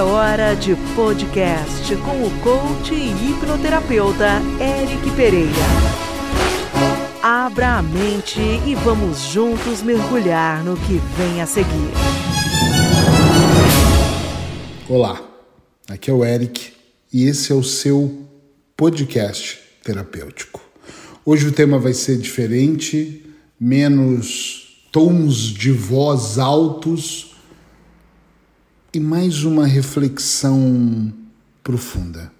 [0.00, 5.50] É hora de podcast com o coach e hipnoterapeuta Eric Pereira.
[7.22, 11.90] Abra a mente e vamos juntos mergulhar no que vem a seguir.
[14.88, 15.22] Olá,
[15.86, 16.72] aqui é o Eric
[17.12, 18.26] e esse é o seu
[18.74, 20.62] podcast terapêutico.
[21.26, 23.26] Hoje o tema vai ser diferente,
[23.60, 27.29] menos tons de voz altos
[28.92, 31.12] e mais uma reflexão
[31.62, 32.32] profunda.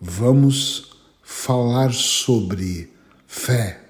[0.00, 0.90] Vamos
[1.22, 2.90] falar sobre
[3.26, 3.80] fé.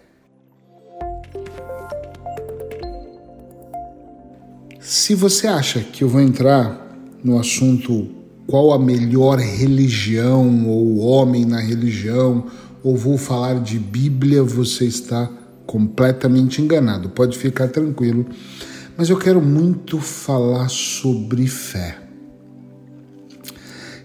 [4.81, 8.09] Se você acha que eu vou entrar no assunto
[8.49, 12.47] qual a melhor religião ou homem na religião,
[12.83, 15.31] ou vou falar de Bíblia, você está
[15.65, 17.11] completamente enganado.
[17.11, 18.27] Pode ficar tranquilo
[18.97, 21.99] mas eu quero muito falar sobre fé.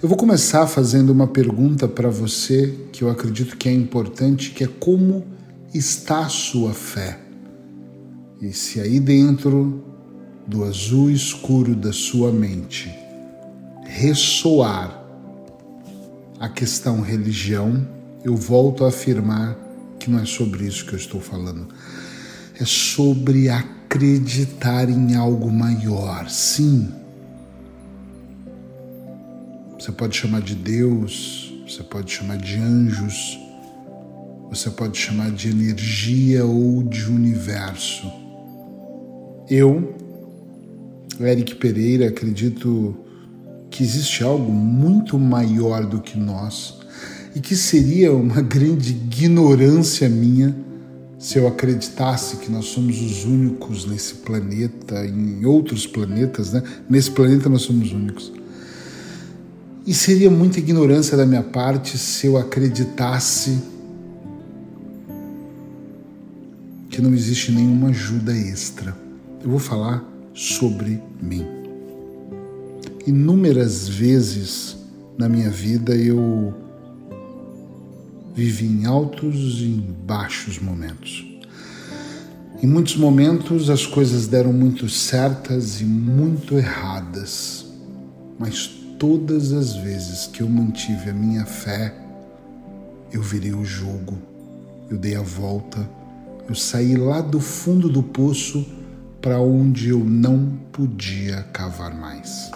[0.02, 4.64] Eu vou começar fazendo uma pergunta para você que eu acredito que é importante, que
[4.64, 5.26] é como
[5.74, 7.20] está a sua fé?
[8.42, 9.84] E se aí dentro
[10.48, 12.92] do azul escuro da sua mente
[13.86, 15.06] ressoar
[16.40, 17.88] a questão religião,
[18.26, 19.56] eu volto a afirmar
[20.00, 21.68] que não é sobre isso que eu estou falando.
[22.60, 26.30] É sobre a acreditar em algo maior.
[26.30, 26.94] Sim.
[29.78, 33.38] Você pode chamar de Deus, você pode chamar de anjos,
[34.50, 38.10] você pode chamar de energia ou de universo.
[39.50, 39.94] Eu,
[41.20, 42.96] Eric Pereira, acredito
[43.70, 46.80] que existe algo muito maior do que nós
[47.36, 50.71] e que seria uma grande ignorância minha
[51.22, 56.64] se eu acreditasse que nós somos os únicos nesse planeta, em outros planetas, né?
[56.90, 58.34] Nesse planeta nós somos únicos.
[59.86, 63.62] E seria muita ignorância da minha parte se eu acreditasse
[66.90, 68.98] que não existe nenhuma ajuda extra.
[69.44, 70.04] Eu vou falar
[70.34, 71.46] sobre mim.
[73.06, 74.76] Inúmeras vezes
[75.20, 76.52] na minha vida eu
[78.34, 81.26] vivi em altos e em baixos momentos.
[82.62, 87.66] Em muitos momentos as coisas deram muito certas e muito erradas,
[88.38, 88.68] mas
[89.00, 91.94] todas as vezes que eu mantive a minha fé,
[93.12, 94.18] eu virei o jogo,
[94.90, 95.90] eu dei a volta,
[96.48, 98.66] eu saí lá do fundo do poço
[99.22, 102.52] para onde eu não podia cavar mais.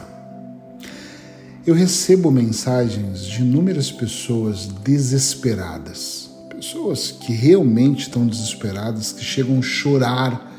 [1.65, 9.61] Eu recebo mensagens de inúmeras pessoas desesperadas, pessoas que realmente estão desesperadas, que chegam a
[9.63, 10.53] chorar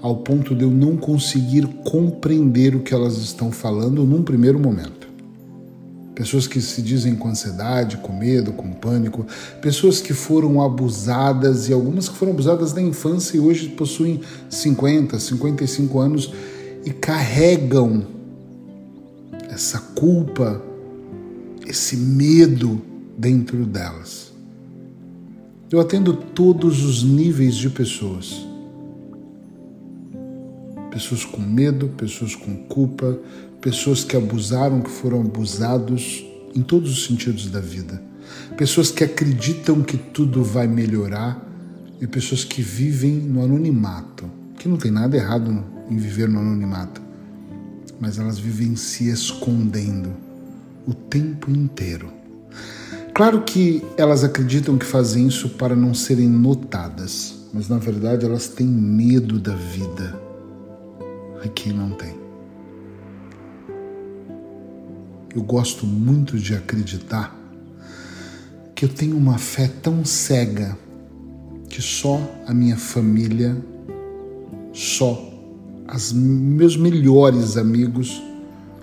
[0.00, 5.08] ao ponto de eu não conseguir compreender o que elas estão falando num primeiro momento.
[6.14, 9.26] Pessoas que se dizem com ansiedade, com medo, com pânico,
[9.60, 15.18] pessoas que foram abusadas e algumas que foram abusadas na infância e hoje possuem 50,
[15.18, 16.32] 55 anos
[16.84, 18.06] e carregam
[19.52, 20.60] essa culpa,
[21.64, 22.82] esse medo
[23.16, 24.32] dentro delas.
[25.70, 28.44] Eu atendo todos os níveis de pessoas.
[30.90, 33.16] Pessoas com medo, pessoas com culpa,
[33.60, 38.02] pessoas que abusaram, que foram abusados em todos os sentidos da vida.
[38.56, 41.40] Pessoas que acreditam que tudo vai melhorar
[42.00, 47.01] e pessoas que vivem no anonimato, que não tem nada errado em viver no anonimato
[48.02, 50.12] mas elas vivem se escondendo
[50.84, 52.12] o tempo inteiro.
[53.14, 58.48] Claro que elas acreditam que fazem isso para não serem notadas, mas na verdade elas
[58.48, 60.20] têm medo da vida.
[61.44, 62.12] Aqui não tem.
[65.32, 67.38] Eu gosto muito de acreditar
[68.74, 70.76] que eu tenho uma fé tão cega
[71.68, 73.56] que só a minha família,
[74.72, 75.31] só
[75.92, 78.22] as meus melhores amigos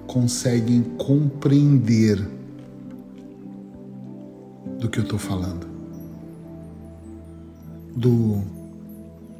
[0.06, 2.24] conseguem compreender
[4.80, 5.68] do que eu estou falando.
[7.96, 8.44] Do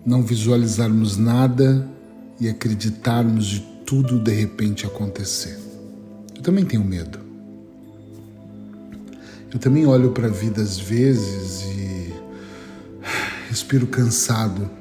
[0.04, 1.88] não visualizarmos nada
[2.40, 5.60] e acreditarmos de tudo de repente acontecer.
[6.36, 7.20] Eu também tenho medo.
[9.54, 12.14] Eu também olho para a vida às vezes e
[13.48, 14.80] respiro cansado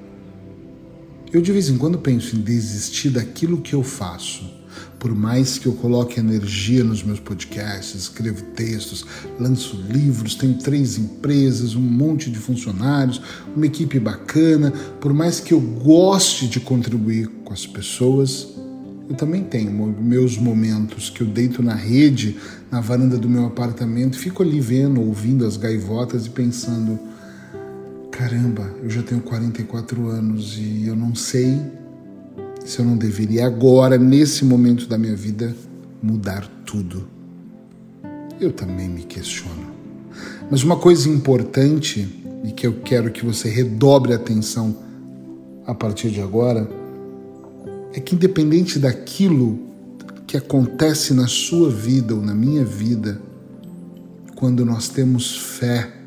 [1.32, 4.56] eu de vez em quando penso em desistir daquilo que eu faço.
[4.98, 9.04] Por mais que eu coloque energia nos meus podcasts, escrevo textos,
[9.38, 13.20] lanço livros, tenho três empresas, um monte de funcionários,
[13.54, 18.48] uma equipe bacana, por mais que eu goste de contribuir com as pessoas,
[19.08, 22.36] Eu também tenho meus momentos que eu deito na rede,
[22.70, 26.98] na varanda do meu apartamento, fico ali vendo, ouvindo as gaivotas e pensando:
[28.18, 31.56] caramba, eu já tenho 44 anos e eu não sei
[32.64, 35.54] se eu não deveria agora, nesse momento da minha vida,
[36.02, 37.06] mudar tudo.
[38.40, 39.70] Eu também me questiono.
[40.50, 42.08] Mas uma coisa importante
[42.42, 44.76] e que eu quero que você redobre a atenção
[45.64, 46.68] a partir de agora
[47.94, 49.60] é que, independente daquilo
[50.26, 53.22] que acontece na sua vida ou na minha vida,
[54.34, 55.97] quando nós temos fé,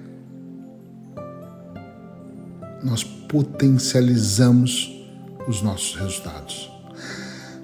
[2.83, 4.91] nós potencializamos
[5.47, 6.69] os nossos resultados.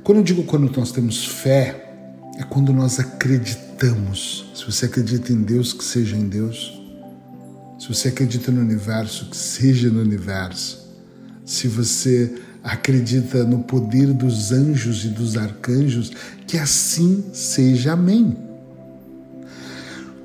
[0.04, 1.88] Quando eu digo quando nós temos fé,
[2.38, 4.46] é quando nós acreditamos.
[4.54, 6.80] Se você acredita em Deus, que seja em Deus.
[7.80, 10.88] Se você acredita no universo, que seja no universo.
[11.46, 16.12] Se você acredita no poder dos anjos e dos arcanjos,
[16.46, 17.94] que assim seja.
[17.94, 18.38] Amém.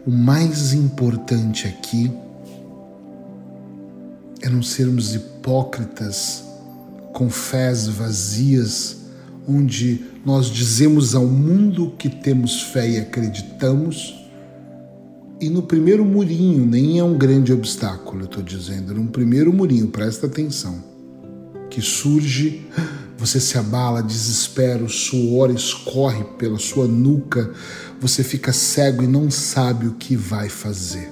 [0.04, 2.12] O mais importante aqui
[4.50, 6.44] não sermos hipócritas
[7.12, 8.96] com fés vazias,
[9.46, 14.18] onde nós dizemos ao mundo que temos fé e acreditamos,
[15.40, 19.88] e no primeiro murinho, nem é um grande obstáculo, eu estou dizendo, no primeiro murinho,
[19.88, 20.92] presta atenção
[21.72, 22.66] que surge,
[23.16, 27.50] você se abala, desespera, o suor escorre pela sua nuca,
[27.98, 31.08] você fica cego e não sabe o que vai fazer.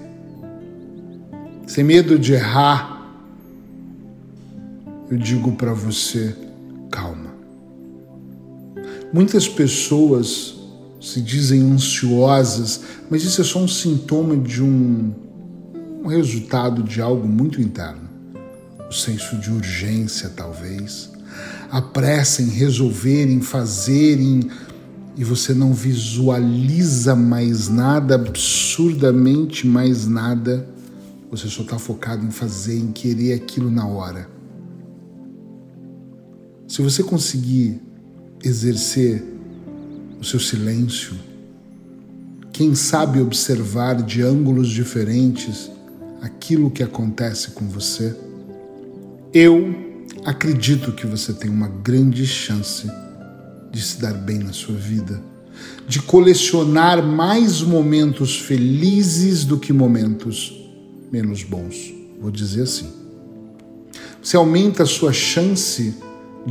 [1.66, 2.99] Sem medo de errar,
[5.10, 6.34] eu digo para você:
[6.90, 7.30] calma.
[9.12, 10.54] Muitas pessoas
[11.00, 15.12] se dizem ansiosas, mas isso é só um sintoma de um,
[16.04, 18.10] um resultado de algo muito interno
[18.90, 21.10] o senso de urgência, talvez,
[21.70, 24.50] a pressa em resolver, em fazer, em...
[25.16, 30.68] e você não visualiza mais nada, absurdamente mais nada,
[31.30, 34.28] você só está focado em fazer, em querer aquilo na hora.
[36.70, 37.80] Se você conseguir
[38.44, 39.20] exercer
[40.20, 41.16] o seu silêncio,
[42.52, 45.68] quem sabe observar de ângulos diferentes
[46.22, 48.16] aquilo que acontece com você,
[49.34, 49.74] eu
[50.24, 52.88] acredito que você tem uma grande chance
[53.72, 55.20] de se dar bem na sua vida,
[55.88, 60.54] de colecionar mais momentos felizes do que momentos
[61.10, 61.92] menos bons.
[62.20, 62.92] Vou dizer assim.
[64.22, 66.09] Você aumenta a sua chance de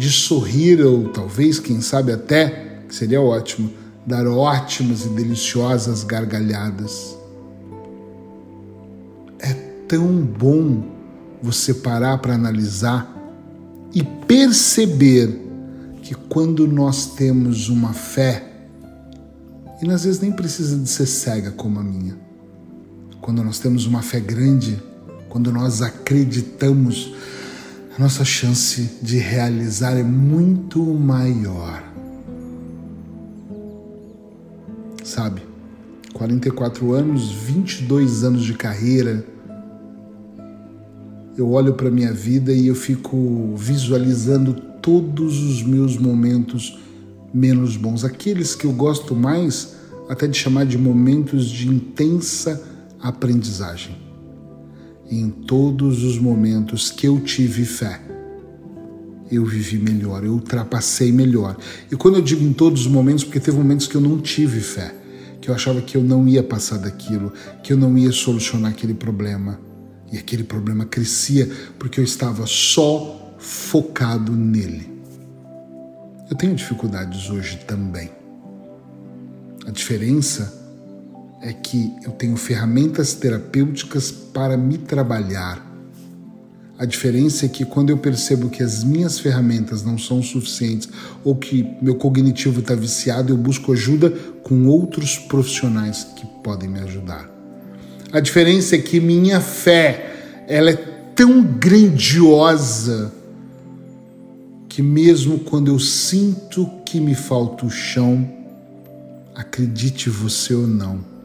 [0.10, 3.72] sorrir ou talvez, quem sabe até, que seria ótimo,
[4.06, 7.16] dar ótimas e deliciosas gargalhadas.
[9.40, 9.54] É
[9.88, 10.84] tão bom
[11.42, 13.16] você parar para analisar
[13.94, 15.48] e perceber
[16.02, 18.46] que quando nós temos uma fé,
[19.82, 22.18] e às vezes nem precisa de ser cega como a minha,
[23.22, 24.82] quando nós temos uma fé grande,
[25.30, 27.14] quando nós acreditamos,
[28.00, 31.84] nossa chance de realizar é muito maior.
[35.04, 35.42] Sabe,
[36.14, 39.26] 44 anos, 22 anos de carreira,
[41.38, 46.80] eu olho para minha vida e eu fico visualizando todos os meus momentos
[47.34, 49.76] menos bons, aqueles que eu gosto mais
[50.08, 52.64] até de chamar de momentos de intensa
[53.02, 54.09] aprendizagem.
[55.10, 58.00] Em todos os momentos que eu tive fé,
[59.32, 61.58] eu vivi melhor, eu ultrapassei melhor.
[61.92, 64.60] E quando eu digo em todos os momentos, porque teve momentos que eu não tive
[64.60, 64.94] fé,
[65.42, 67.32] que eu achava que eu não ia passar daquilo,
[67.64, 69.60] que eu não ia solucionar aquele problema.
[70.12, 74.92] E aquele problema crescia porque eu estava só focado nele.
[76.30, 78.12] Eu tenho dificuldades hoje também.
[79.66, 80.59] A diferença
[81.42, 85.66] é que eu tenho ferramentas terapêuticas para me trabalhar.
[86.78, 90.88] A diferença é que quando eu percebo que as minhas ferramentas não são suficientes
[91.26, 94.10] ou que meu cognitivo está viciado, eu busco ajuda
[94.44, 97.30] com outros profissionais que podem me ajudar.
[98.12, 100.76] A diferença é que minha fé, ela é
[101.14, 103.14] tão grandiosa
[104.70, 108.28] que mesmo quando eu sinto que me falta o chão,
[109.36, 111.19] acredite você ou não,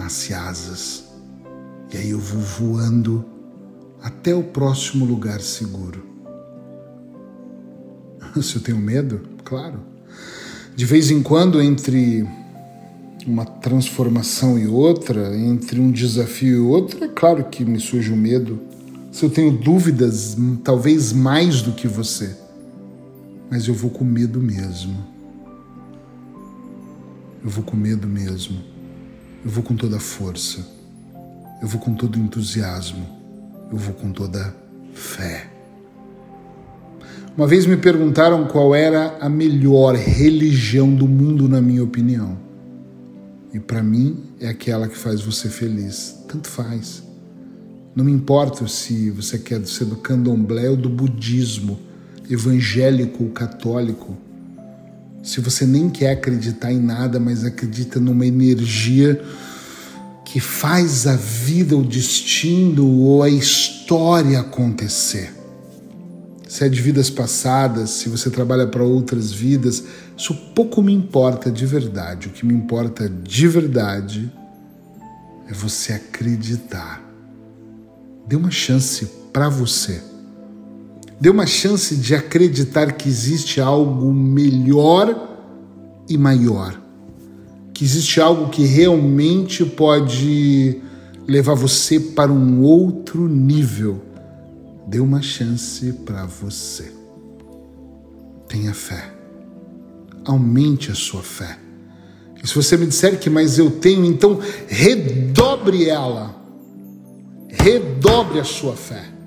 [0.00, 1.04] nasce asas.
[1.92, 3.24] E aí eu vou voando
[4.02, 6.06] até o próximo lugar seguro.
[8.42, 9.20] Se eu tenho medo?
[9.44, 9.80] Claro.
[10.74, 12.26] De vez em quando, entre
[13.26, 18.16] uma transformação e outra, entre um desafio e outro, é claro que me surge o
[18.16, 18.58] medo.
[19.12, 22.36] Se eu tenho dúvidas, talvez mais do que você.
[23.50, 24.96] mas eu vou com medo mesmo.
[27.42, 28.69] Eu vou com medo mesmo.
[29.42, 30.66] Eu vou com toda a força.
[31.62, 33.06] Eu vou com todo entusiasmo.
[33.70, 34.54] Eu vou com toda
[34.92, 35.48] fé.
[37.36, 42.36] Uma vez me perguntaram qual era a melhor religião do mundo, na minha opinião.
[43.54, 46.18] E para mim é aquela que faz você feliz.
[46.28, 47.02] Tanto faz.
[47.96, 51.78] Não me importa se você quer ser do candomblé ou do budismo,
[52.28, 54.16] evangélico ou católico.
[55.22, 59.22] Se você nem quer acreditar em nada, mas acredita numa energia
[60.24, 65.34] que faz a vida, o destino ou a história acontecer.
[66.48, 69.84] Se é de vidas passadas, se você trabalha para outras vidas,
[70.16, 72.28] isso pouco me importa de verdade.
[72.28, 74.32] O que me importa de verdade
[75.48, 77.02] é você acreditar.
[78.26, 80.09] Dê uma chance para você.
[81.20, 85.28] Dê uma chance de acreditar que existe algo melhor
[86.08, 86.80] e maior.
[87.74, 90.80] Que existe algo que realmente pode
[91.28, 94.00] levar você para um outro nível.
[94.86, 96.90] Dê uma chance para você.
[98.48, 99.12] Tenha fé.
[100.24, 101.58] Aumente a sua fé.
[102.42, 106.34] E se você me disser que, mas eu tenho, então redobre ela.
[107.46, 109.19] Redobre a sua fé.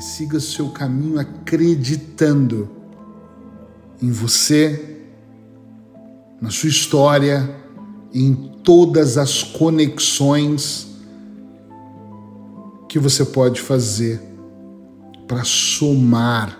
[0.00, 2.70] E siga seu caminho acreditando
[4.00, 4.98] em você,
[6.40, 7.54] na sua história,
[8.10, 10.88] em todas as conexões
[12.88, 14.22] que você pode fazer
[15.28, 16.58] para somar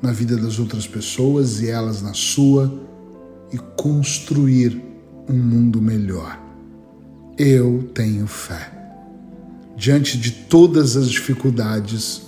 [0.00, 2.72] na vida das outras pessoas e elas na sua
[3.52, 4.82] e construir
[5.28, 6.40] um mundo melhor.
[7.36, 8.75] Eu tenho fé.
[9.76, 12.22] Diante de todas as dificuldades,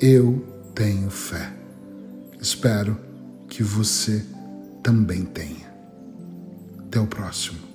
[0.00, 0.44] eu
[0.74, 1.52] tenho fé.
[2.40, 2.96] Espero
[3.48, 4.24] que você
[4.82, 5.72] também tenha.
[6.78, 7.71] Até o próximo.